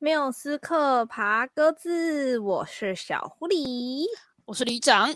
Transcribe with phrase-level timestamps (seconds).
[0.00, 4.04] 缪斯克爬鸽子，我是小狐狸，
[4.44, 5.12] 我是里长。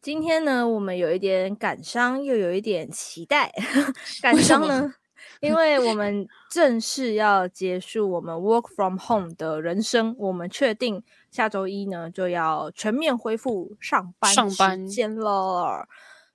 [0.00, 3.52] 今天呢，我们有一点感伤，又有一点期待。
[4.20, 4.92] 感伤呢，
[5.38, 11.00] 因为我们正式要结束我们 work from home 的人生，我们确定
[11.30, 15.86] 下周一呢就要全面恢复上班上班时间了。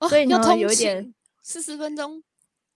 [0.08, 1.14] 所以呢，有一点
[1.44, 2.24] 四十分钟。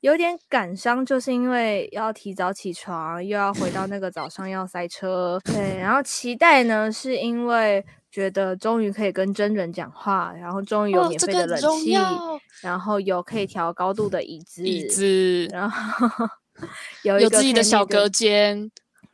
[0.02, 5.40] 有点感伤，就是因为要提早起床，又要回到那个早上要塞车。
[5.46, 16.08] 对，然后期待呢，是因为觉得终于可以跟真人讲话，然后终于有免费的冷气，哦这个、然后有可以调高度的椅子，椅子，然后
[17.04, 18.70] 有一个、有自己的小隔间。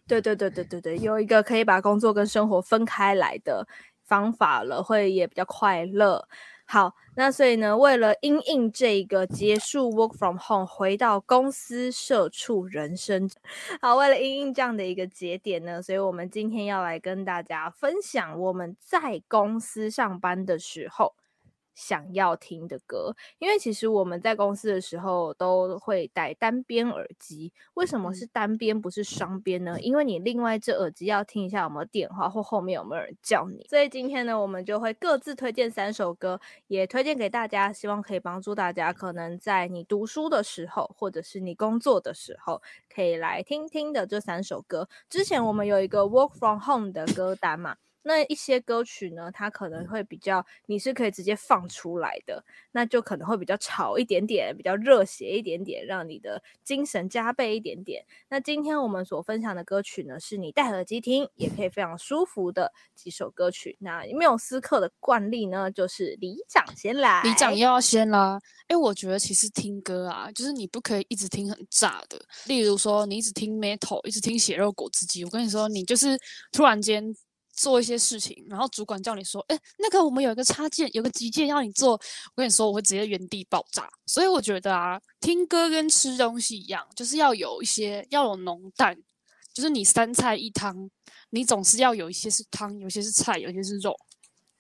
[0.08, 3.67] 对对对对对对，有一个可以把工作跟生活分开来的
[4.06, 6.26] 方法了，会也比较快乐。
[6.70, 13.30] 好，那所以呢，为了因应这个结束 work from home，回到公司社畜人生，
[13.82, 21.14] 好，为了因应这样的一个节点呢，所以我们今天要来跟大家分享我们在公司上班的时候。
[21.78, 27.53] 想要听的歌，因为其实我们在公司的时候都会戴单边耳机。
[27.75, 29.80] 为什么是单边不是双边呢？
[29.80, 33.64] 因为你另外一只耳机要听一下有没有电话或后面有没有人叫你。
[33.69, 42.59] 所以今天呢，我们就会各自推荐三首歌，也推荐给大家，希望可以帮助大家，可能在你读书的时候，或者是你工作的时候，
[42.91, 44.89] 可以来听听的这三首歌。
[45.08, 47.78] 之前我们有一个 Work from Home 的歌单嘛。
[48.08, 52.41] 那一些歌曲呢，它可能会比较，你是可以直接放出来的，
[52.72, 58.05] 那就可能会比较吵一点点，比较热血一点点，让你的精神加倍一点点。
[58.30, 63.75] 那今天我们所分享的歌曲呢，是你戴耳机听也可以非常舒服的几首歌曲。
[63.81, 68.39] 那缪斯克的惯例呢，就是里长先来，里长又要先啦。
[68.67, 75.25] 哎，我觉得其实听歌啊，就是你不可以一直听很炸的，例如说你一直听 metal，一直听血肉果汁机。
[75.25, 76.17] 我跟你说，你就是
[76.52, 77.13] 突然间。
[77.58, 81.91] 做一些事情，然后主管叫你说：“哎，那个我们有一个插件，有个急件要你做。”
[82.36, 83.90] 我跟你说，我会直接原地爆炸。
[84.06, 88.96] 所以我觉得啊，听歌跟吃东西一样，就是要有一些要有浓淡，
[89.53, 90.90] 就是你三菜一汤，
[91.31, 93.94] 你总是要有一些是汤，有些是菜，有些是肉。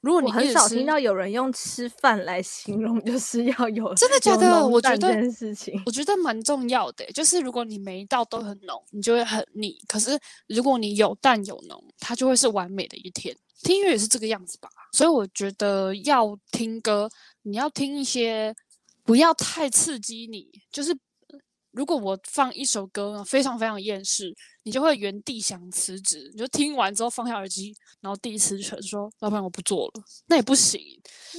[0.07, 4.65] 如果你很少听到有人用吃饭来形容，就是要有 真的 假的？
[4.65, 7.05] 我觉得这件事情，我觉得蛮重要的。
[7.07, 9.77] 就是如果你每一道都很浓，你就会很腻。
[9.85, 13.35] 可是如果你有淡有浓，它就会是完美的一天。
[13.63, 14.69] 听音乐也是这个样子吧。
[14.93, 17.09] 所以我觉得要听歌，
[17.41, 18.55] 你要听一些
[19.03, 20.97] 不要太刺激你，就是。
[21.77, 26.27] 如果我放一首歌非常非常厌世，你就会原地想辞职。
[26.33, 27.71] 你就听完之后放下耳机，
[28.01, 30.81] 然后第一次说：“老板，我不做了。”那也不行，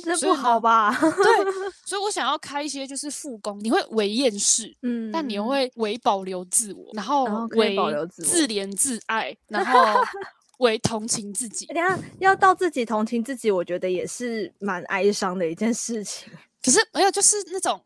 [0.04, 0.96] 这不好吧？
[1.00, 1.52] 对，
[1.84, 7.24] 所以我想要开一些就是复工，你会为厌世，嗯，但你又会为保留自我，然后
[7.56, 9.80] 为保留自怜自爱，然后
[10.60, 11.66] 为同情自己。
[11.66, 16.32] 等下要到自己同情自己，我觉得也是蛮哀伤的一件事情。
[16.62, 17.82] 可是没有，就是那种。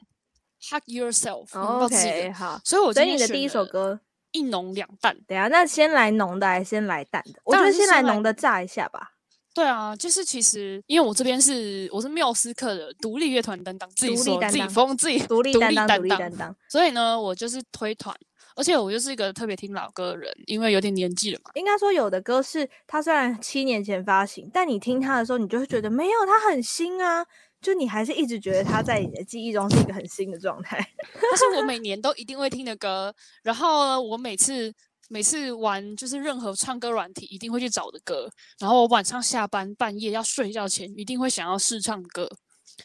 [0.71, 2.61] Hug yourself，OK，、oh, 好。
[2.65, 3.99] 所以，我所以你的第一首歌
[4.31, 5.17] 一浓两淡。
[5.27, 7.41] 等下，那先来浓的，还是先来淡的？
[7.45, 9.13] 我觉得先来浓的炸一下吧。
[9.53, 16.55] 对啊，就是其实因为我这边是我是缪斯克的独立乐团担当，自己说自己封自己独立担当，独立担当。
[16.69, 18.17] 所以呢，我就是推团，
[18.57, 21.51] 而且我就是一个特别听老歌的人，因为有点年纪了嘛。
[21.55, 27.27] 应该说，有的歌是它虽然七年前发行，但你听它的时候，你就会觉得没有，它很新啊。
[27.63, 30.77] 就你还是一直觉得它在你的记忆中是一个很新的状态，
[31.15, 33.15] 它是我每年都一定会听的歌。
[33.43, 34.75] 然后我每次
[35.09, 38.29] 每次玩就是任何唱歌软体，一定会去找的歌。
[38.59, 42.29] 然后我晚上下班半夜要睡觉前，一定会想要试唱歌。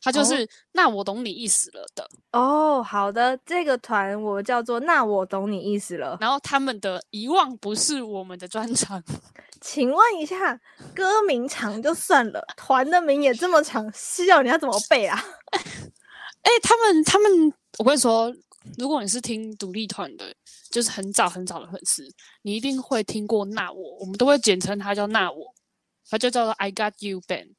[0.01, 2.83] 他就是、哦、那我懂你意思了的哦。
[2.83, 6.17] 好的，这个团我叫做那我懂你意思了。
[6.19, 9.01] 然后他们的遗忘不是我们的专长。
[9.61, 10.59] 请问一下，
[10.95, 15.17] 歌名长就算了，团的名也这么长，是要你要怎么背啊？
[15.51, 18.33] 哎、欸，他们他们，我跟你说，
[18.77, 20.33] 如果你是听独立团的，
[20.71, 22.07] 就是很早很早的粉丝，
[22.41, 25.53] 你一定会听过那我，我们都会简称它叫那我，
[26.09, 27.53] 它就叫做 I Got You Band，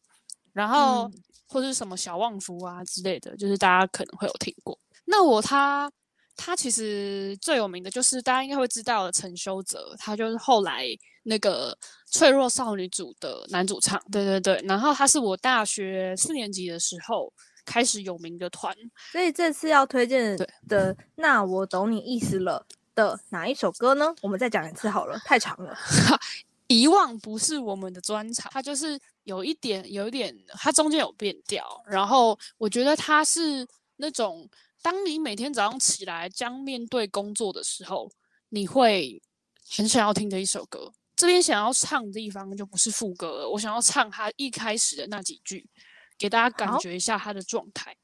[0.53, 1.13] 然后、嗯、
[1.49, 4.79] 或者是什么小旺夫啊之类的，就是大家可能会有听过。
[5.05, 5.91] 那我他
[6.37, 10.87] 他其实最有名的就是大家应该会知道的陈修泽，他就是后来。
[11.29, 11.77] 那个
[12.07, 17.31] 脆弱少女组的男主唱，对对对，然后他是我大学四年级的时候
[17.67, 18.75] 开始有名的团，
[19.13, 20.35] 所以这次要推荐
[20.67, 22.65] 的，那我懂你意思了
[22.95, 24.15] 的哪一首歌呢？
[24.23, 25.77] 我们再讲一次好了，太长了。
[26.67, 33.67] 遗忘不是我们的专长，它就是有一点，有一点，它中间有变调，然后我觉得它是
[33.97, 34.49] 那种，
[34.83, 38.11] 当你每天早上起来将面对工作的时候，
[38.49, 39.23] 你会
[39.71, 40.93] 很想要听的一首歌。
[41.19, 45.69] 这边想要唱的地方就不是副歌了，我想要唱他一开始的那几句，
[46.17, 47.97] 给大家感觉一下他的状态。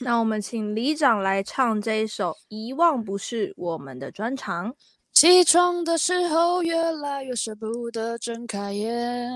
[0.00, 4.72] 那我们请李长来唱这一首《遗忘不是我们的专长》。
[5.12, 9.30] 起床的时候越来越舍不得睁开眼，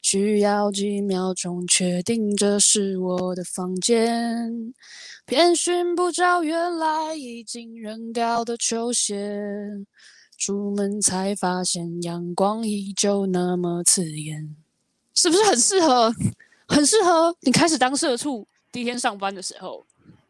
[0.00, 4.72] 需要几秒钟确定这是我的房间，
[5.26, 9.74] 遍寻不着原来已经扔掉的球鞋。
[10.36, 14.54] 出门才发现阳光依旧那么刺眼，
[15.14, 16.12] 是不是很适合？
[16.68, 19.86] 很适合你开始当社畜第一天上班的时候，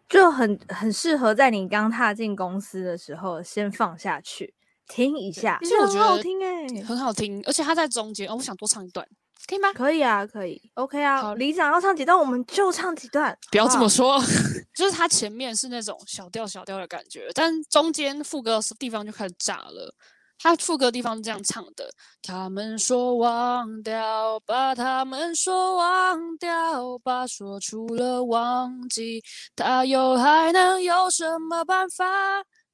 [0.08, 4.52] 就很很适合在你刚踏进公司的时候先放下去
[4.86, 5.58] 听一下。
[5.62, 9.08] 其实我觉得很好听哎、欸，很好听，而且它在中间哦，我想多唱一段，
[9.46, 9.72] 可以吗？
[9.72, 11.22] 可以啊，可以，OK 啊。
[11.22, 13.36] 好，里长要唱几段，我们就唱几段。
[13.50, 14.20] 不要这么说，
[14.74, 19.94] 就是他前面是那种小调小调的感觉，但中间副歌的地方就开始炸了。
[20.38, 21.88] 他副歌地方是这样唱的：
[22.22, 29.22] 他们说忘掉，把他们说忘掉，把说出了忘记，
[29.56, 32.04] 他又还能有什么办法？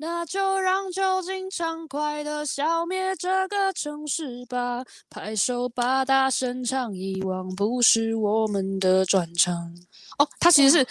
[0.05, 9.73] 那就让酒精畅快的消灭这个城市吧，拍手吧，大声唱，遗忘不是我们的专长。
[10.19, 10.87] 哦，它其实是，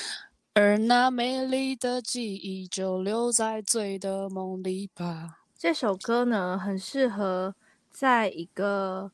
[0.53, 5.39] 而那美丽的记忆就留在醉的梦里吧。
[5.57, 7.53] 这首歌呢，很适合
[7.91, 9.11] 在一个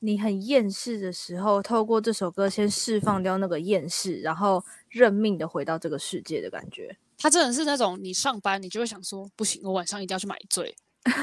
[0.00, 6.98] 你很厌世的时候，透过这首歌先释放掉那个厌世，然后认命的回到这个世界的感觉。
[7.18, 10.74] 他真的是那种你上班你就会想说，不行，我晚上一定要去买醉，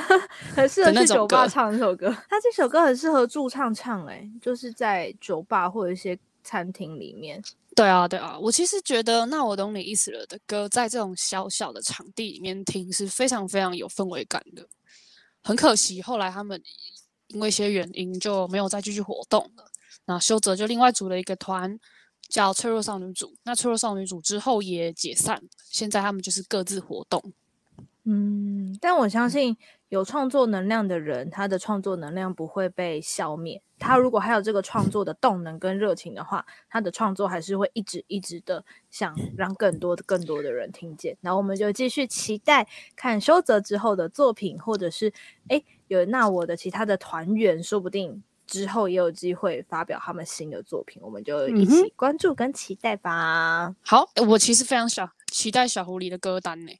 [0.54, 2.12] 很适合去酒吧唱这首歌。
[2.30, 7.42] 他这首歌很适合驻唱唱，哎，就是在酒吧或者一些餐厅里面。
[7.76, 14.66] 对啊，对啊，我其实觉得《那我懂你意思了》的歌，在这种小小的场地里面听是非常非常有氛围感的。
[15.44, 16.62] 很可惜，后来他们
[17.28, 19.66] 因为一些原因就没有再继续活动了。
[20.06, 21.78] 那修泽就另外组了一个团，
[22.28, 23.34] 叫脆弱少女组。
[23.44, 27.34] 那脆弱少女组之后也解散，现在他们就是各自活动。
[28.08, 29.58] 嗯，但我相信
[29.90, 33.60] 有创作能量的人，他的创作能量不会被消灭。
[33.80, 41.18] 他如果还有这个创作的动能跟热情的话，他的创作还是会一直一直的想让更多的更多的人听见。
[41.22, 45.12] 然后我们就继续期待看修泽之后的作品，或者是
[45.48, 53.66] 诶有那我的其他的团员，说不定之后也有机会发表他们新的作品，我们就一起关注跟期待吧。
[53.68, 56.72] 嗯、好，我其实非常想期待小狐狸的歌单呢。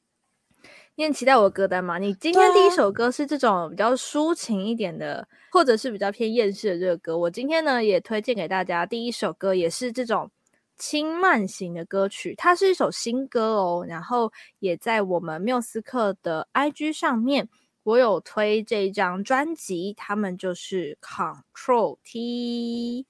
[0.98, 1.98] 你很期待我的歌单吗？
[1.98, 7.18] 你今天第一首歌是这种比较抒情一点的，或者是比较偏厌世的这个歌。
[7.18, 10.30] 我今天呢也推荐给大家第一首歌，也是这种
[10.78, 12.34] 轻慢型的歌曲。
[12.38, 17.46] 它是一首新歌哦，然后也在我们缪斯克的 IG 上面，
[17.86, 23.06] 我有推这张专辑，他们就是 Control T。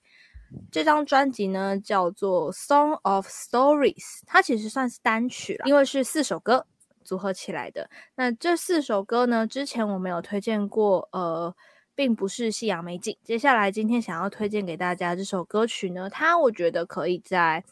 [0.70, 6.66] 这张专辑呢叫做 Song of Stories，它其实算是单曲了，因为是四首歌。
[7.02, 7.88] 组合起来的。
[8.16, 11.54] 那这四首歌呢，之前我们有推荐过，呃，
[11.94, 13.16] 并不是夕阳美景。
[13.22, 17.64] 接下来今天想要推荐给大家这首歌曲呢，它我觉得可以在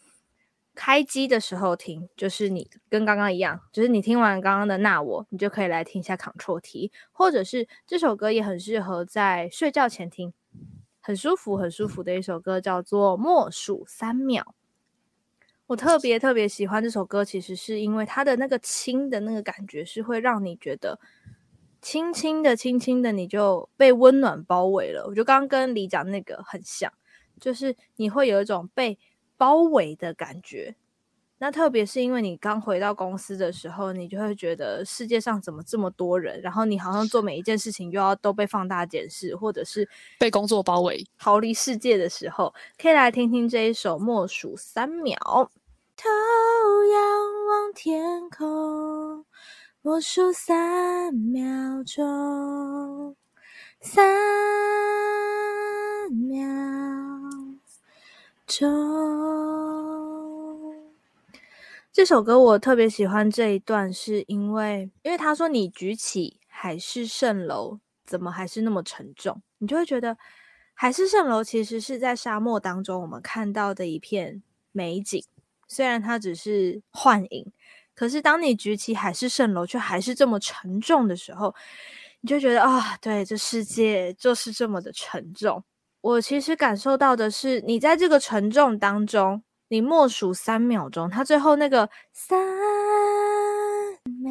[0.74, 10.32] 开机的时候听，就是你跟刚刚一样，就是你听完刚刚的那我，你就可以来听一下 Control T，或者是这首歌也很适合在睡觉前听，
[11.00, 14.54] 很舒服很舒服的一首歌，叫做默数三秒。
[15.66, 21.00] 我特别特别喜欢这首歌，其实是因为它的那个轻的那个感觉，是会让你觉得
[21.80, 25.06] 轻轻的、轻轻的，你就被温暖包围了。
[25.06, 26.92] 我觉得刚刚跟李讲那个很像，
[27.40, 28.98] 就是你会有一种被
[29.44, 30.74] 包围的感觉。
[31.36, 39.86] 那特别是因为你刚回到公司的时候，你就会觉得世界上怎么这么多人，然后你好像做每一件事情又要都被放大检视，或者是
[40.18, 45.18] 被工作包围、逃离世界的时候，可以来听听这一首《默数三秒》。
[45.94, 46.08] 头
[46.90, 47.02] 仰
[47.50, 49.26] 望天空，
[49.82, 53.14] 默数三秒钟，
[53.82, 54.02] 三
[56.10, 57.03] 秒
[58.46, 58.64] 钟。
[61.92, 69.40] 这首歌我特别喜欢这一段，是因为因为他说，你举起海市蜃楼，怎么还是那么沉重？
[69.58, 70.16] 你就会觉得
[70.74, 75.24] 海市蜃楼其实是在沙漠当中我们看到的一片美景，
[75.68, 77.52] 虽然它只是幻影，
[77.94, 81.54] 可是当你举起海市蜃楼却还是这么沉重的时候，
[82.22, 85.62] 你就觉得啊，对，这世界就是这么的沉重。
[86.04, 89.42] 我其实感受到的是，你在这个沉重当中。
[89.68, 92.38] 你默数三秒钟，他最后那个三
[94.20, 94.30] 秒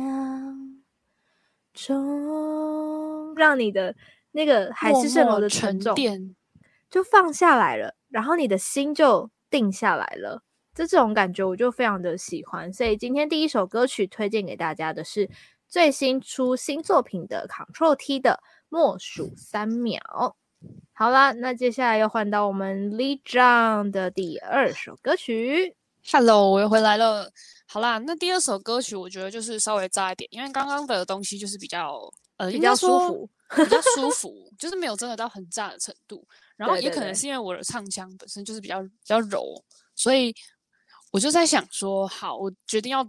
[1.73, 3.95] 钟，让你的
[4.31, 5.95] 那个海市蜃楼的沉重
[6.91, 10.43] 就放下来了，然后你的心就定下来了。
[10.75, 15.27] 这这种感觉我就非常的喜欢，所以今天第一首歌曲推荐给大家的是
[15.67, 18.39] 最新出新作品的 Control T 的
[18.69, 19.99] 《默数三秒》。
[20.93, 25.75] 好啦，那接下来又换到我们 Lee John 的第二首歌曲。
[26.11, 27.31] Hello，我又回来了。
[27.65, 36.25] 好啦，那第二首歌曲我觉得就是稍微炸一点，因为刚刚的东西就是比较呃比较舒服，比较 舒服，就是没有真的到很炸的程度。
[36.55, 39.61] 然后也可能是因为我的唱腔本身就是比较比较柔，
[39.95, 40.33] 所以
[41.11, 43.05] 我就在想说，好，我决定要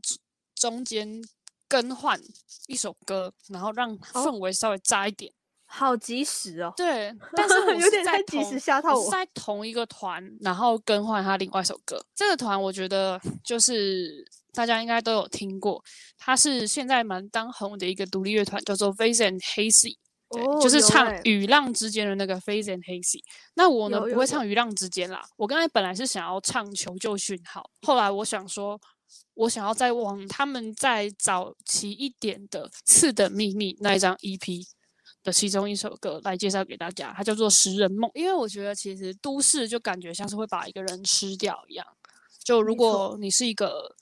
[0.54, 1.22] 中间
[1.68, 2.18] 更换
[2.66, 5.30] 一首歌，然后让氛围稍微炸一点。
[5.30, 5.34] 哦
[5.76, 9.04] 好及时哦，对， 但是我是有点太及时吓到我。
[9.04, 12.00] 我在同一个团，然后更换他另外一首歌。
[12.14, 15.82] 这个团我觉得就是大家应该都有听过，
[16.16, 19.96] 他是现在蛮当红的一个独立乐团，叫做 v a s e and Hazy，
[20.30, 23.20] 对，哦、就是唱《雨浪之间》的那个 Vast and Hazy。
[23.54, 28.80] 那我呢不会唱《雨浪之间》啦，我刚才本来是想要唱《求救讯号》，后来我想说，
[29.34, 34.64] 我想要再往他们再早期一点的《次的秘密》那一张 EP。
[35.24, 38.08] 的其中一首歌来介绍给大家，它叫做《食人梦》。
[38.14, 41.84] 因为我觉得其实都市就感觉像是会把一个人吃掉一样。
[42.44, 43.96] 就如果你是一个，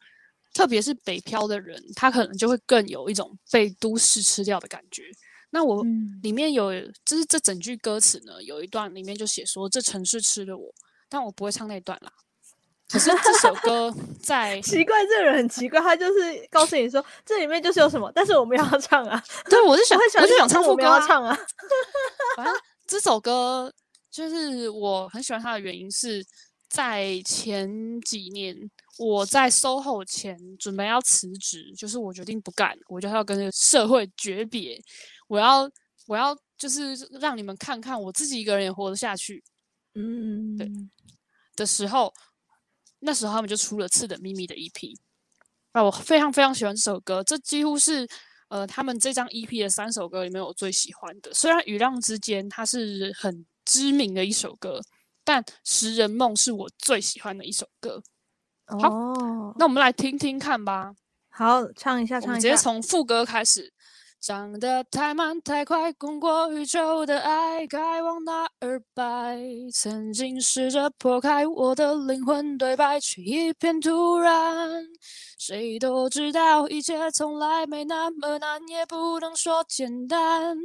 [0.53, 5.05] 特别是北漂的人，他可能就会更有一种被都市吃掉的感觉。
[5.51, 5.85] 那我
[6.23, 6.73] 里面有，
[7.05, 10.75] 就是这整句歌词呢，有一段里面就写说：“这城市吃了我。”
[11.09, 12.13] 但我不会唱那段啦。
[12.93, 13.91] 可是这首歌
[14.23, 19.23] 在 奇怪，这个人很奇怪，他就是告诉你说 这里面就是有什么，但是我们要唱啊。
[19.47, 21.35] 对，我就想，我就想唱副歌要唱啊。
[22.37, 22.55] 反正
[22.87, 23.73] 这首歌
[24.11, 26.23] 就是我很喜欢它的原因是
[26.69, 28.55] 在前几年
[28.99, 34.79] 我在 SOHO 前准备要辞职，就是我决定不干，我就要跟这个社会诀别，
[35.29, 35.67] 我要
[36.07, 39.43] 我要就是让你们看看我自己一个人也活得下去。
[39.95, 40.71] 嗯，对
[41.57, 42.13] 的时候。
[43.05, 44.97] 那时候他们就出了《刺的秘密》的 EP，
[45.73, 48.07] 啊，我非常非常喜欢这首歌，这几乎是
[48.49, 51.35] 呃他们这张 EP 的三首歌里面我最喜欢的。
[51.35, 54.81] 虽然《雨浪之间》它是很知名的一首歌，
[55.25, 58.03] 但《食人梦》是我最喜欢的一首歌。
[58.67, 60.95] 好，哦、那我们来听听看吧。
[61.29, 63.73] 好，唱一下，唱一下，直接从副歌开始。
[64.23, 69.37] 长得太慢太快，滚过宇宙的爱该往哪儿摆？
[69.75, 74.87] 曾经试着破开我的灵魂对白，却一片突然。
[75.41, 80.57] 谁都知道一切从来没那么难，也不能说简单。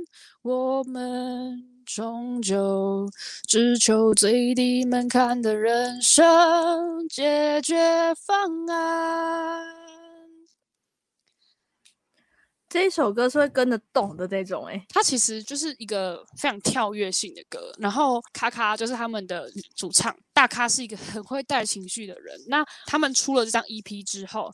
[0.43, 3.09] 我们终究
[3.47, 9.86] 只求最低门槛的人生解决方案。
[12.69, 17.73] 这一首歌是会跟得动的这种，诶，它其实就是一个非常跳跃性的歌。
[17.79, 22.37] 然后卡卡就是他们的主唱，大咖是一个很会带情绪的人。
[22.47, 24.51] 那他们出了这张 EP 之后，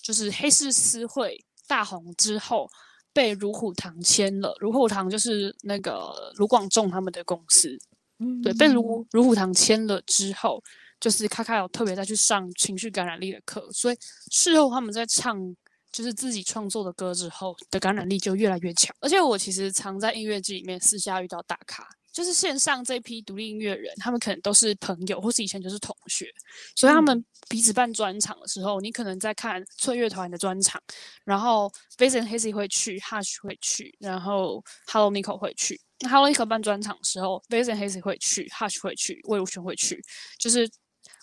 [0.00, 2.70] 就是黑市私会大红之后，
[3.12, 4.54] 被如虎堂签了。
[4.60, 7.76] 如虎堂就是那个卢广仲他们的公司，
[8.20, 10.62] 嗯，对，被如如虎堂签了之后，
[11.00, 13.96] 就是卡卡有特别再去上情绪感染力的课，所以
[14.30, 15.56] 事后他们在唱。
[15.92, 26.32] 就是自己创作的歌之后的感染力就越来越强，而且我其实常在音乐剧里面私下遇到大咖，就是线上这批独立音乐人，他们可能都是朋友，或是以前就是同学，
[26.76, 30.80] 所以他们彼此办专场的时候，你可能在看翠乐团的专场，
[31.24, 40.00] 然后 Vast & Hazy 会去，Hush 会去，然后 Hello Nico 会去，Hello Nico 办专场的时候，Vast & Hazy 会去，Hush 会去，魏如萱会去，
[40.38, 40.70] 就是。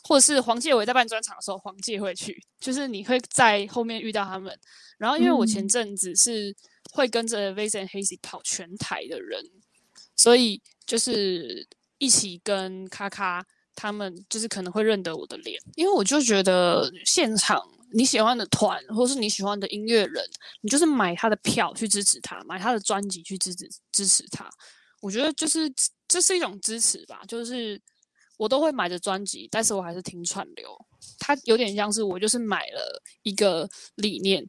[0.07, 4.57] 或者是黄介伟在办专场的时候，黄介会去，就是你会在后面遇到他们。
[4.97, 6.55] 然后，因为我前阵子是
[6.93, 9.43] 会跟着 Vast & Hazy 跑全台的人，
[10.15, 13.45] 所以就是一起跟卡卡
[13.75, 15.59] 他们，就是可能会认得我的脸。
[15.75, 17.61] 因为我就觉得现场
[17.91, 20.23] 你喜欢的团，或是你喜欢的音乐人，
[20.61, 24.49] 你就是买他的票去支持他，买他的专辑去支持支持他。
[25.01, 25.69] 我觉得就是
[26.07, 27.79] 这是一种支持吧，就是。
[28.37, 30.77] 我都会买着专辑，但是我还是听串流。
[31.19, 34.47] 它有点像是我就是买了一个理念，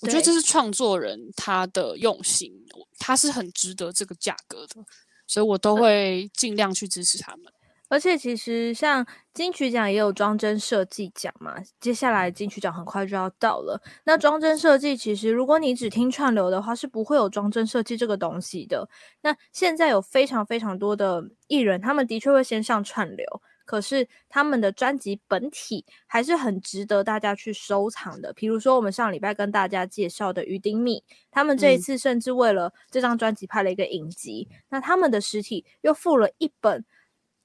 [0.00, 2.52] 我觉得这是创作人他的用心，
[2.98, 4.84] 他是很值得这个价格的，
[5.26, 7.52] 所以我都会尽量去支持他们。
[7.88, 13.80] 而且其实像金曲奖也有装帧设计奖嘛，接下来金曲奖很快就要到了。
[14.04, 18.88] 那装帧设计其实如果你只听串流的话，是不会有装帧设计这个东西的。
[19.22, 23.24] 那现在有非常非常多的艺人，他们的确会先上串流，
[23.64, 28.32] 可是他们的专辑本体还是很值得大家去收藏的。
[28.32, 36.84] 比如说我们上礼拜跟大家介绍的于丁密，他们这一次甚至为了这张专辑拍了一个影集，嗯、那他们的实体又附了一本。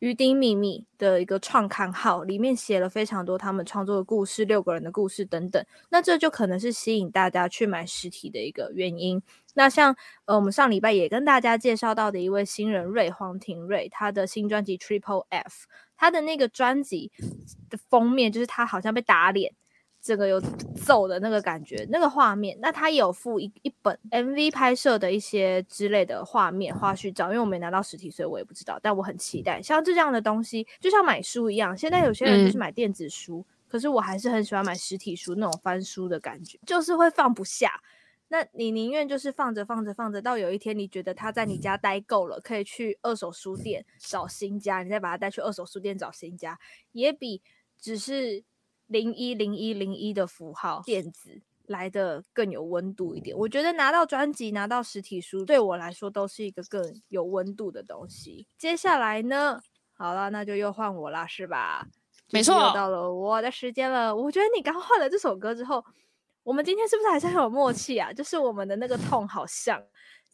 [0.01, 5.63] 鱼丁秘密的一个创刊号，里面写了非常多他们创作的故事，六个人的故事等等。
[5.89, 9.21] 那这就可能是吸引大家去买实体的一个原因。
[9.53, 17.11] 那像呃，我们上礼拜也跟大家介绍到的一位新人瑞黄庭瑞，他的新专辑 Triple F，他的那个专辑
[17.69, 19.53] 的封面就是他好像被打脸。
[20.01, 20.41] 这个有
[20.75, 29.61] 揍的那个感觉，那个画面，那他也有附一一本 MV 拍摄的一些之类的画面花絮照，因为我没拿到实体，所以我也不知道，但我很期待。
[29.61, 37.79] 像这样的东西，就像买书一样，现在有些人就是买电子书，嗯、可是我还是很喜欢买实体书那种翻书的感觉，就是会放不下。
[38.29, 46.59] 那你宁愿就是放着放着放着，到有一天你觉得他在你家待够了，可以去二手书店找新家，你再把它带去二手书店找新家，
[46.91, 47.43] 也比
[47.79, 48.43] 只是。
[48.91, 58.45] 零一零一零一的符号电子来的更有温度一点，我觉得拿到专辑、拿到实体书对我来说都是一个更有温度的东西。
[58.57, 59.61] 接下来呢，
[59.93, 61.87] 好了，那就又换我啦，是吧？
[62.31, 64.13] 没错，又到了我的时间了。
[64.13, 65.83] 我觉得你刚换了这首歌之后，
[66.43, 68.11] 我们今天是不是还是很有默契啊？
[68.11, 69.81] 就是我们的那个痛好像。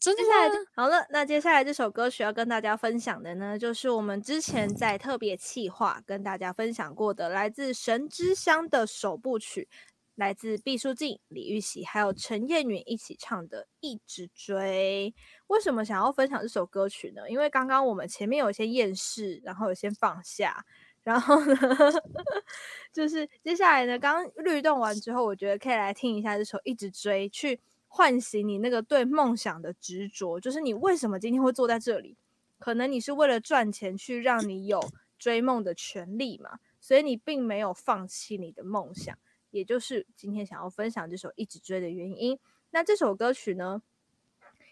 [0.00, 9.68] 接下来好了，那接下来这首歌曲要跟大家分享的呢，就是我们之前在特别企划跟大家分享过的，来自神之乡的首部曲，
[10.14, 15.12] 来自毕书尽、李玉玺还有陈燕允一起唱的《一直追》。
[15.48, 17.28] 为什么想要分享这首歌曲呢？
[17.28, 20.64] 因为刚刚我们前面有些厌世，然后有些放下，
[21.02, 21.54] 然后呢，
[22.92, 27.60] 就是接下来呢，刚律动完之后，我觉得可以来听一下这首《一直追》去。
[27.88, 32.16] 唤醒你那个对梦想的执着，就是你为什么今天会坐在这里？
[32.58, 34.80] 可能你是为了赚钱去让你有
[35.18, 39.16] 追梦的权利嘛，所以你并没有放弃你的梦想，
[39.50, 42.38] 也就是今天想要分享这首《一直追》的原因。
[42.70, 43.80] 那这首歌曲呢，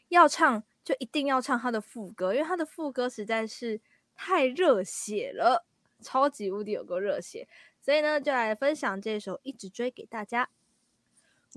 [0.09, 3.81] 要唱就一定要唱它的副歌，因为它的副歌实在是
[4.15, 5.65] 太热血了，
[6.01, 7.49] 超级无敌有够热血，
[7.81, 10.51] 所以呢，就来分享这首《一直追》给大家。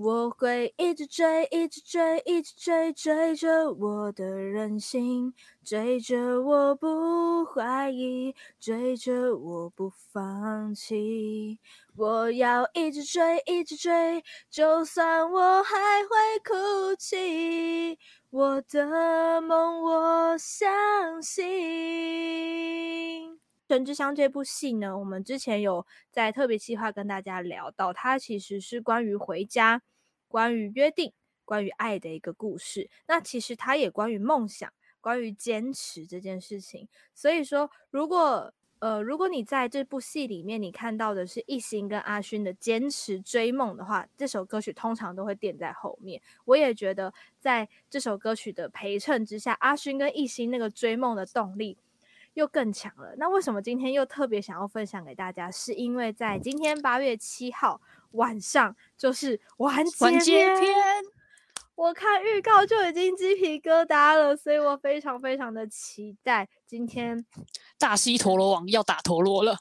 [0.02, 11.58] 我会一直追，一直追，一直追，追着我的任性，追着我不怀疑，追着我不放弃。
[11.96, 17.98] 我要一直追，一直追，就算我还会哭泣。
[18.30, 21.44] 我的梦，我相信。
[23.70, 29.80] 《神之乡》这部戏呢，我们之前有在特别计划跟大家聊到，它其实是关于回家、
[30.26, 31.12] 关于约定、
[31.44, 32.90] 关于爱的一个故事。
[33.06, 34.68] 那其实它也关于梦想、
[35.00, 36.88] 关于坚持这件事情。
[37.14, 46.20] 所以说，如果呃，如果你在这部戏里面你看到的是一心跟阿勋的坚持追梦的话，这首歌曲通常都会垫在后面。
[46.44, 51.78] 我也觉得，在这首歌曲的陪衬之下，阿勋跟一心那个追梦的动力。
[52.34, 53.14] 又更强了。
[53.16, 55.50] 那为什么今天又特别想要分享给大家？
[55.50, 57.80] 是因为在今天八月七号
[58.12, 59.84] 晚上，就是完
[60.20, 60.74] 结篇。
[61.74, 67.24] 我看预告就已经鸡皮疙瘩了，所以我非常非常的期待今天
[67.78, 69.56] 大西陀螺王要打陀螺了。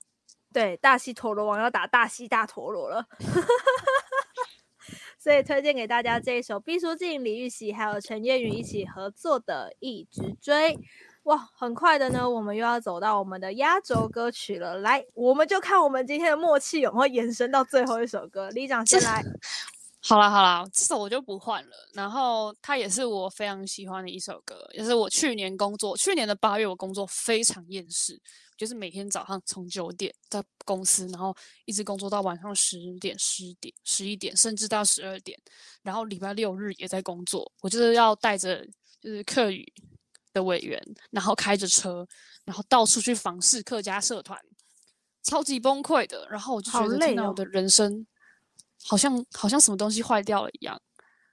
[0.51, 3.07] 对，大西陀螺王要打大西大陀螺了。
[5.17, 10.73] 所以推荐给大家这一首毕书尽、李玉玺还有陈彦允一起合作的《一直追》。
[11.29, 14.79] 哇，很快的呢，我们又要走到我们的压轴歌曲了。
[14.79, 18.49] 来，我们就看我们今天的默契有没有延伸到最后一首歌。
[18.49, 19.23] 李长先来。
[20.01, 21.69] 好啦好啦，这首我就不换了。
[21.93, 28.19] 然后它也是我非常喜欢的一首歌，也是我去年工作，去年的八月我工作非常厌世，
[28.57, 35.37] 就是每天早上从九点在公司，然后一直工作到晚上十点、十点、十一点，甚至到十二点。
[35.83, 38.65] 然后礼拜六日也在工作，我就是要带着
[38.99, 39.71] 就是客语。
[40.33, 42.07] 的委员，然后开着车，
[42.45, 44.39] 然后到处去访视客家社团，
[45.23, 46.27] 超级崩溃的。
[46.29, 48.05] 然后我就觉得，天哪，我的人生
[48.83, 50.79] 好像好，好像什么东西坏掉了一样。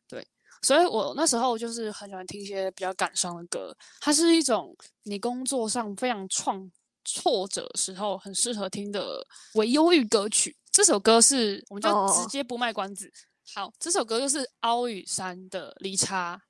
[0.09, 0.27] 对，
[0.63, 3.77] 所以我那时候就是很喜欢听一些比较感伤的歌。
[4.01, 6.71] 它是一种你工作上非常创
[7.05, 10.57] 挫折的时候很适合听的为忧郁歌曲。
[10.73, 13.07] 这首歌是，我们就直接不卖关子。
[13.55, 13.67] Oh.
[13.67, 16.43] 好，这首歌就是凹雨山的离差。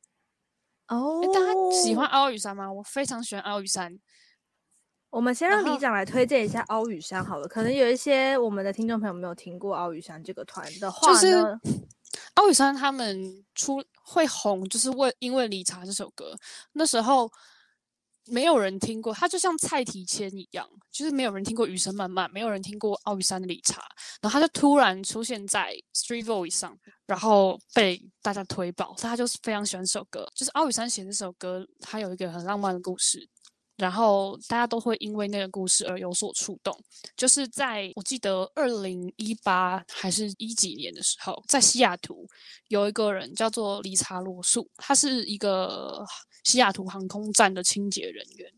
[0.88, 2.72] 哦、oh，大家喜欢凹雨山吗？
[2.72, 3.98] 我非常喜欢凹雨山。
[5.10, 7.48] 我们先让李长来推荐一下凹雨山好了。
[7.48, 11.36] 可能有一些我们的听众朋友没有听过凹雨山这个团的话呢，就是
[12.34, 16.36] 凹雨山他们出会红，就是为因为理查这首歌。
[16.72, 17.30] 那时候
[18.26, 23.82] 没有人听过，他就像蔡提谦一样，就是没有人听过雨声漫漫，没有人听过奥羽山的理查，
[24.20, 30.26] 然后他就突然出现在 Street Voice 上，然后被大家推爆，所以他就是非常喜欢这首歌。
[30.34, 33.28] 就是奥羽山写这首歌，他有一个很浪漫的故事，
[33.76, 36.76] 然后大家都会因为那个故事而有所触动。
[37.16, 42.26] 就是在我记得二零一八还是一几年的时候，在西雅图
[42.68, 46.04] 有一个人叫做理查罗素，他是一个。
[46.44, 48.48] 西雅图航空站的清洁人员，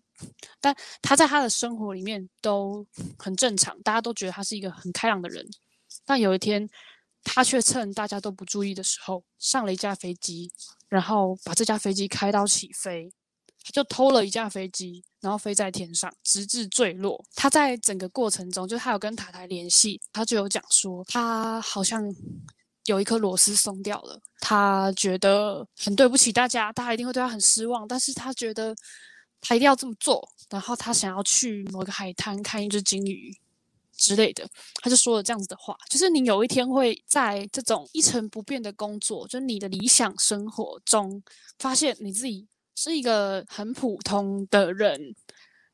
[0.61, 2.87] 但他在他的生活里面都
[3.19, 5.43] 很正常，大家都觉得他是一个很开朗的人。
[6.05, 6.69] 但有一天，
[7.25, 10.53] 他却趁大家都不注意的时候，上了一架飞机，
[10.91, 13.11] 然后把这架飞机开到起飞，
[13.65, 17.25] 他就偷了一架飞机，然后飞在天上，直至坠落。
[17.35, 22.15] 他在整个过程中，就他有跟塔台联系，他就有讲说，他好像。
[22.87, 27.87] 有一颗螺丝松掉了，他觉得很对不起大家，大家一定会对他很失望。
[27.87, 28.75] 但是他觉得
[29.43, 33.31] 他一定要这么做，然后他想要去某个海滩看一只鲸鱼
[33.95, 34.49] 之类的，
[34.81, 41.23] 他就说了这样子的话：就是你有一天会在这种一成不变的工作，就是你的理想生活中，
[41.59, 42.47] 发现你自己
[42.81, 45.13] 是一个很普通的人，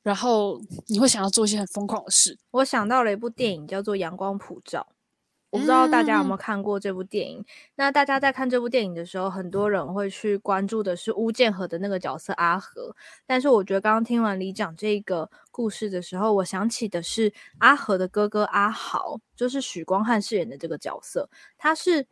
[0.03, 2.39] 然后你会想要做一些很疯狂的事。
[2.51, 4.87] 我想到了一部电影，叫做《阳光普照》。
[5.51, 7.41] 我不知道大家有没有看过这部电影。
[7.41, 7.45] 嗯。
[7.75, 12.97] 那大家在看这部电影的时候，很多人会去关注的是巫建和的那个角色阿和。
[13.27, 21.29] 但是我觉得刚刚听完李讲这个故事的时候，我想起的是阿和的哥哥阿豪，就是许光汉饰演的这个角色。
[21.59, 22.07] 他是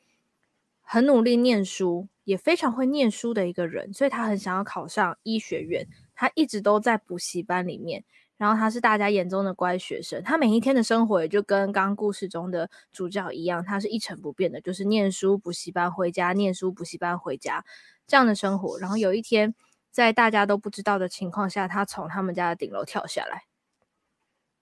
[0.82, 5.86] 很努力念书，也非常会念书的一个人，所以他很想要考上医学院。
[6.14, 8.04] 他一直都在补习班里面。
[8.38, 17.64] 然后他是大家眼中的乖学生，他每一天的生活也就跟刚刚故事中的主角一样，他是一成不变的，就是念书、补习班回家，念书、补习班回家
[18.04, 18.80] 这样的生活。
[18.80, 19.54] 然后有一天，
[19.92, 23.44] 在大家都不知道的情况下，他从他们家的顶楼跳下来，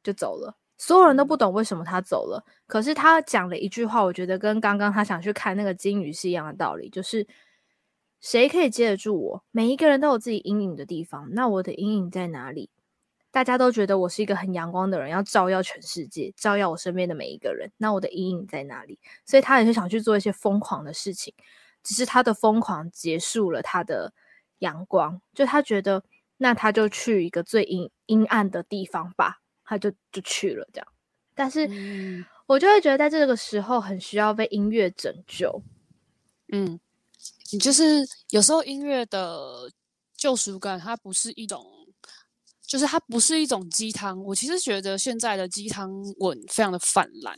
[0.02, 0.59] 就走了。
[0.82, 7.26] 所有人都不懂为什么他走了，可是他讲了一句话，我觉得跟刚刚他想去看那个鲸鱼是一样的道理，就是
[8.18, 9.44] 谁可以接得住我？
[9.50, 12.70] 每一个人都有自己阴影的地方，那我的阴影在哪里？
[13.30, 17.70] 大家都觉得我是一个很阳光的人，要照耀全世界，照耀我身边的每一个人。
[17.76, 18.98] 那我的阴影在哪里？
[19.26, 21.34] 所以他也是想去做一些疯狂的事情，
[21.82, 24.14] 只是他的疯狂结束了他的
[24.60, 25.20] 阳光。
[25.34, 26.02] 就他觉得，
[26.38, 29.40] 那他就去一个最阴阴暗的地方吧，
[29.70, 30.86] 他就就去了这样。
[31.32, 35.62] 但是我就会觉得，在这个时候很需要被音乐拯救。
[36.52, 36.78] 嗯，
[37.52, 39.70] 你就是有时候音乐的
[40.16, 41.64] 救赎感，它不是一种。
[42.66, 47.36] 就是它不是一种鸡汤，我其实觉得现在的鸡汤文非常的泛滥，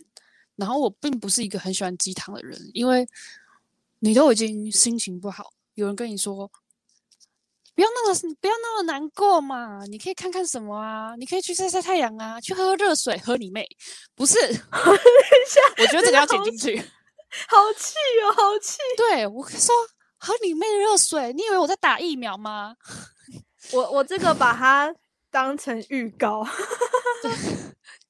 [0.57, 3.09] 然后我并不是一个很喜欢鸡汤的人，因为
[4.01, 6.53] 你都已经心情不好，有人跟你说
[7.75, 13.67] 不要那么不要那么难过嘛，你可以看看什么啊，你可以去晒晒太阳啊，去喝喝热水，喝你妹！
[14.15, 14.39] 不是，
[15.79, 16.79] 我觉得这个要剪进去，
[17.49, 18.79] 好气哦，好气！
[18.97, 19.75] 对，我说
[20.19, 22.75] 喝你妹的热水，你以为我在打疫苗吗？
[23.73, 24.95] 我我这个把它。
[25.33, 26.47] 当成预告，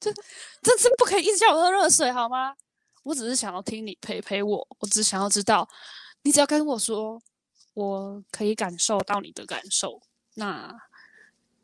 [0.01, 0.13] 这
[0.61, 2.53] 这次不可以一直叫我喝热水好吗？
[3.05, 5.69] 我只是想要听你陪陪我，我只想要知道，
[6.25, 7.23] 你只要跟我说，
[7.75, 10.01] 我可以感受到你的感受，
[10.35, 10.75] 那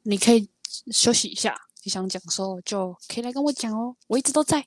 [0.02, 0.48] 你可以
[0.90, 4.66] 休息一下，你想讲的时候就可以来跟我讲哦，我一直都在。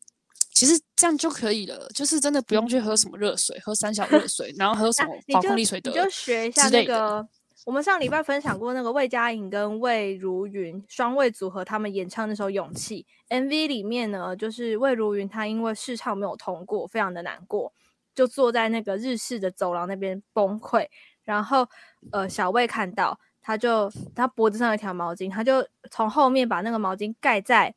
[0.54, 7.26] 其实这样就可以了，就是真的不用去喝什么热水，喝三小热水，然后喝什么宝矿力水的，你就学一下那个。
[7.64, 17.72] 我们上礼拜分享过那个魏佳颖跟魏如云双位组合，他们演唱那首《勇气》MV 里面呢，就是魏如云她因为试唱没有通过，非常的难过，
[18.16, 20.88] 就坐在那个日式的走廊那边崩溃。
[21.24, 21.68] 然后
[22.12, 27.74] 呃，小魏看到，他就他脖子上有一条毛巾，他就从后面把那个毛巾盖在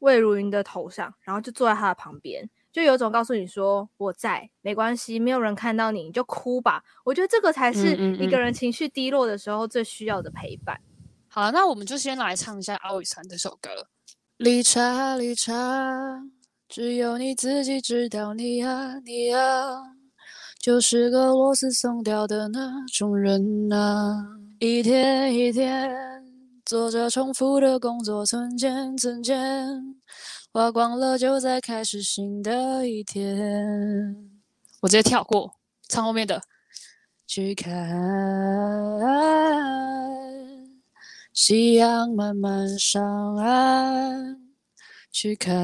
[0.00, 2.48] 魏如云的头上，然后就坐在他的旁边。
[2.72, 6.84] 就有种告诉你说我在，没关系，没有人看到你，你就哭吧。
[7.02, 10.76] 我觉得这个才是一个人情绪低落的时候最需要的陪伴。
[10.76, 11.26] 嗯嗯嗯。
[11.26, 13.88] 好，那我们就先来唱一下奥羽山这首歌。
[14.36, 16.22] 理查，理查，
[16.68, 19.96] 只有你自己知道你，你啊，你啊，
[20.60, 24.26] 就是个螺丝松掉的那种人啊。
[24.58, 25.90] 一天一天
[26.66, 29.96] 做着重复的工作，存钱，存钱。
[30.52, 34.14] 花光了，就再开始新的一天。
[34.82, 35.54] 我直接跳过，
[35.88, 36.42] 唱后面的。
[37.26, 37.72] 去看
[41.32, 44.36] 夕阳慢慢上岸，
[45.12, 45.54] 去看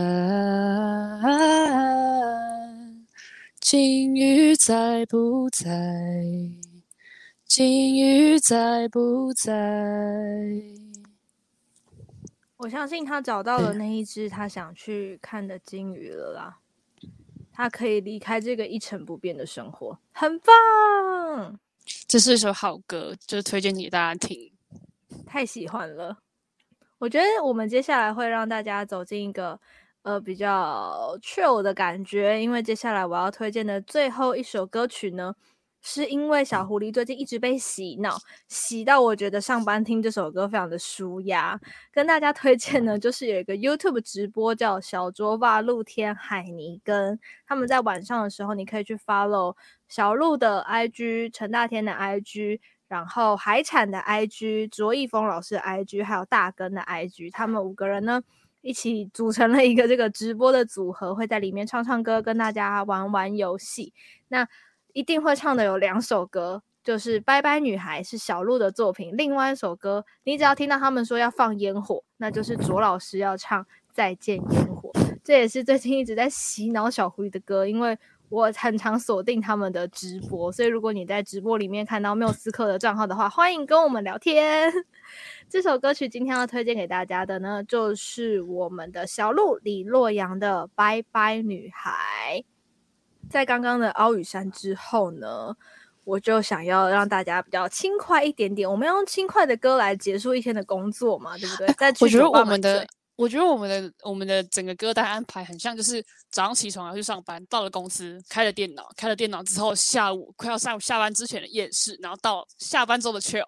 [3.68, 5.68] 鲸鱼在不在，
[7.44, 9.52] 金鱼在不在。
[12.58, 16.60] 我相信他找到了那一只他想去看的金鱼了啦，
[17.52, 21.58] 他可以离开这个一成不变的生活，很棒。
[22.06, 24.52] 这是一首好歌，就推荐给大家听。
[25.26, 26.18] 太喜欢了，
[26.98, 29.58] 我觉得我们接下来会让大家走进一个
[30.06, 35.34] 呃比较 chill 的感觉，因为接下来我要推荐的最后一首歌曲呢。
[35.88, 38.16] 是因为小狐狸最近一直被洗脑，
[38.48, 41.60] 洗到我觉得上班听这首歌非常的舒压。
[41.92, 49.54] 跟大家推荐呢，就是有一个 YouTube 直播叫小卓吧露天海尼根，他们在晚上的时候，你可以去 follow
[49.86, 58.20] 小鹿的 IG、陈大天的 IG，然后海产的 IG、卓一峰老师的 IG，还有大根的 IG，他们五个人呢
[58.66, 63.94] 一起组成了一个这个直播的组合，会在里面唱唱歌，跟大家玩玩游戏。
[64.26, 64.48] 那
[64.92, 74.90] 一定会唱的有两首歌，就是《拜拜女孩》是小鹿的作品，另外一首歌，你只要听到他们说要放烟火，那就是卓老师要唱《再见烟火》，
[75.22, 77.96] 这也是最近一直在洗脑小狐狸的歌，因为
[78.28, 84.72] 我很常锁定他们的直播，所以如果你在直播里面看到缪斯克的账号的话，欢迎跟我们聊天。
[85.48, 92.42] 这首歌曲今天要推荐给大家的呢，就是我们的小鹿李洛阳的《拜拜女孩》。
[93.30, 95.56] 在刚刚的奥羽山之后呢，
[96.02, 98.68] 我就想要让大家比较轻快一点点。
[98.68, 101.66] 我们要用轻快的歌来结束一天的工作嘛，对不对？
[101.78, 113.42] 在我觉得我们的，我觉得我们的，我们的整个歌单安排很像，就是早上起床要去上班，到了公司开了电脑，开了电脑之后，下午快要上下班之前的夜市，然后到下班之后的 chill，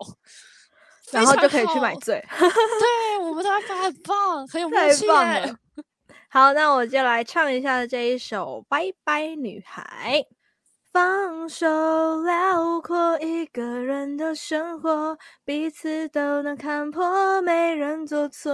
[1.13, 2.25] 然后就可以去买醉。
[2.39, 5.07] 对，我们的安排很棒，很有默契。
[5.07, 5.55] 太棒了。
[6.31, 10.25] 好，那我就来唱一下这一首《拜拜女孩》。
[10.99, 11.65] 放手，
[12.25, 18.51] 辽阔一个人的生活，彼此都能看破，没人做错。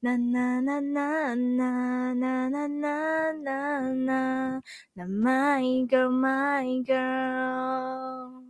[0.00, 4.60] 啦啦啦啦啦啦啦啦啦啦
[4.96, 8.42] ，My girl, my girl。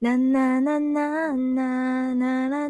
[0.00, 2.68] 啦啦啦啦啦啦啦啦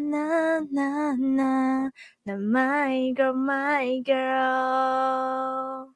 [0.69, 1.91] 啦啦
[2.27, 5.95] ，My girl, my girl。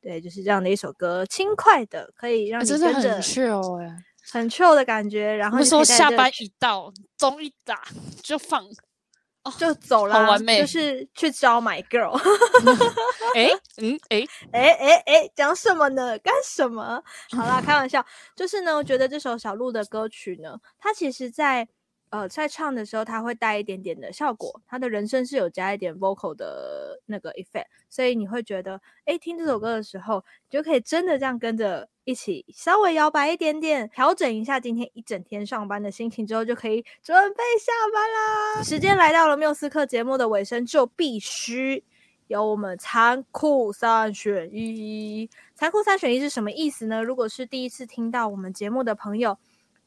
[0.00, 3.96] 对，就是这样的一首歌，轻快的，可以让你跟着很 chill 哎，
[4.32, 5.34] 很 chill 的感觉。
[5.34, 7.82] 然后说下班一到，钟一打
[8.22, 8.64] 就放。
[9.58, 12.12] 就走了，好完美，就是去找 my girl。
[13.34, 16.18] 哎，嗯，哎，哎，哎，哎，讲什么呢？
[16.18, 17.02] 干什么？
[17.34, 18.04] 好啦，开玩笑。
[18.36, 21.66] 就是呢，我觉得这首小鹿的歌曲呢，它其实在
[22.10, 31.88] 呃在唱的时候，它会带一点点的效果，它的人声是有加一点 vocal 的那个 effect，所以你会觉得，哎，听这首歌的时候，你就可以真的这样跟着。
[32.08, 38.62] 一起稍微摇摆一点点，调整一下今天一整天上班的心情之后，就可以准备下班啦。
[38.62, 41.84] 时间来到了缪斯克节目的尾声，就必须
[42.28, 45.28] 有我们残酷三选一。
[45.54, 47.02] 残酷三选一是什么意思呢？
[47.02, 49.36] 如果是第一次听到我们节目的朋友。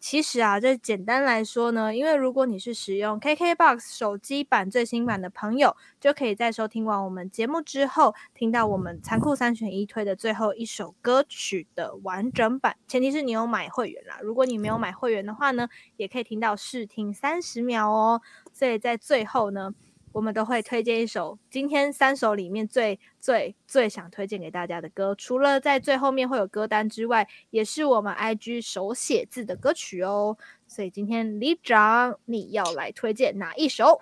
[0.02, 12.76] 其实啊，这简单来说呢，因为如果你是使用 KKBOX 手机版最新版的朋友，就可以在收听完我们节目之后，听到我们残酷三选一推的最后一首歌曲的完整版。
[12.88, 18.22] 前提是你有买会员啦，如果你没有买会员的话呢，也可以听到试听三十秒哦。
[18.52, 19.76] 所以在最后呢。
[20.12, 30.38] 我们都会推荐一首今天三首里面最最最想推荐给大家的歌，除了在最后面会有歌单之外，也是我们 IG 手写字的歌曲哦。
[30.68, 34.02] 所以今天李长你要来推荐哪一首？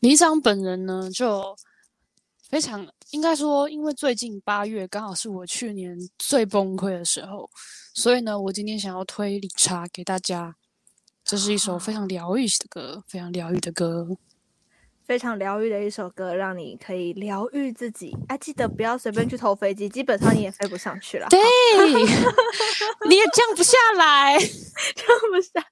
[0.00, 1.56] 李长本人呢就
[2.48, 7.50] 非常应该说，因为最近八月刚好是我去年最崩溃的时候，
[7.92, 10.54] 所以呢，我今天想要推理查给大家。
[11.22, 14.16] 这是一首非常疗愈的歌，非常疗愈的歌。
[15.10, 18.16] 非常疗愈的一首歌，让你可以疗愈自己。
[18.28, 21.26] 哎，记得不要随便去偷飞机，基本上你也飞不上去了。
[21.28, 21.40] 对，
[23.08, 24.38] 你也降不下来，
[24.94, 25.66] 降不下，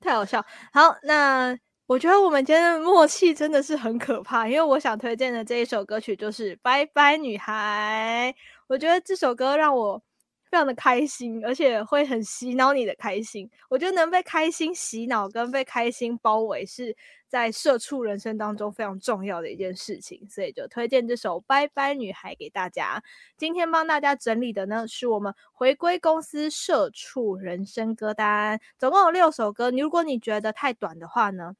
[0.00, 0.42] 太好笑。
[0.72, 1.54] 好，那
[1.86, 8.34] 我觉得我们今天的默契真的是很可怕，因为我想推荐的这一首歌曲就是《拜拜女孩》。
[8.66, 10.02] 我觉得这首歌让我
[10.50, 13.50] 非常的开心，而且会很洗脑你的开心。
[13.68, 16.96] 我觉得能被开心洗脑跟被开心包围是。
[17.34, 23.02] 在社畜人生当中非常重要的一件事情，所以就推荐这首《拜拜女孩》给大家。
[23.36, 29.72] 今天帮大家整理的呢，是我们回归公司社畜人生歌单，总共有六首歌。
[29.72, 31.56] 你如果你觉得太短的话呢，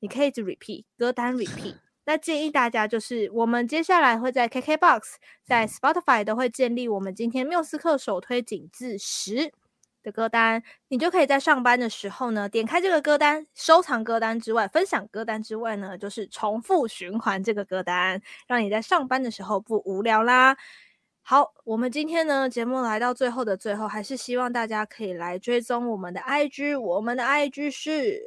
[0.00, 1.76] 你可以一直 repeat 歌单 repeat。
[2.04, 9.50] 那建议大家就是，我们接下来会在 KKBOX、在 Spotify 都会建立我们今天缪斯克首推紧字十
[10.06, 20.56] 的歌单，你就可以在上班的时候呢，点开这个歌单，收藏歌单之外，分享歌单之外呢，就是重复循环这个歌单，让你在上班的时候不无聊啦。
[21.22, 28.22] 好，我们今天呢，节目来到最后的最后，还是希望大家可以来追踪我们的 IG，我们的 IG 是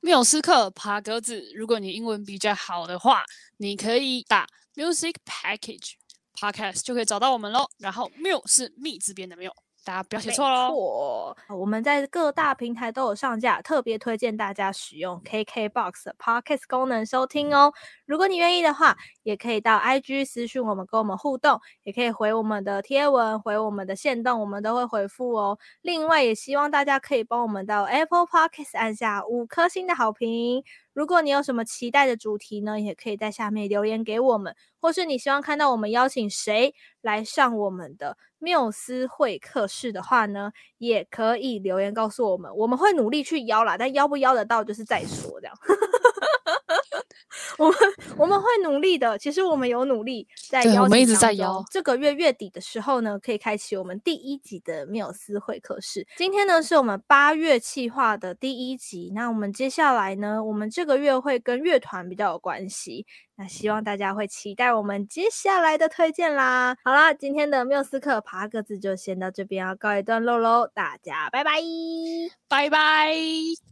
[0.00, 1.52] 缪斯克爬格子。
[1.54, 3.24] 如果你英文比较好的话，
[3.58, 5.92] 你可以打 Music Package
[6.34, 7.68] Podcast 就可以找到我们喽。
[7.76, 9.54] 然后缪是密字边的缪。
[9.82, 11.34] 大家不要写错喽！
[11.48, 17.72] 我们在各大平台都有上架，特别推荐大家使用 KKBOX 的 Podcast 功能收听哦。
[18.04, 25.58] 如果你愿意的话，也可以到 IG 私讯我们，跟我们互动，也可以回我们的贴文，回我们的线动，我们都会回复哦。
[25.80, 30.62] 另外，也希望大家可以帮我们到 Apple Podcast 按下五颗星的好评。
[30.92, 45.56] 如果你有什么期待的主题呢，也可以在下面留言给我们，或是你希望看到我们邀请谁来上我们的缪斯会客室的话呢，也可以留言告诉我们，我们会努力去邀啦，但邀不邀得到就是再说这样。
[47.58, 47.76] 我们
[48.16, 51.64] 我们会努力的，其实我们有努力在邀，我们一直在邀。
[51.70, 56.06] 这个月月底的时候呢，可以开启我们第一集的缪斯会客室。
[56.16, 59.12] 今天呢，是我们八月计划的第一集。
[59.14, 63.06] 那我们接下来呢，我们这个月会跟乐团比较有关系。
[63.36, 66.76] 那希望大家会期待我们接下来的推荐啦。
[66.84, 71.60] 好啦，今天的缪斯克爬格子就先到这边要告一段落喽，大家拜拜，
[72.48, 73.70] 拜拜。